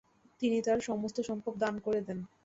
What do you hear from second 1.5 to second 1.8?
দান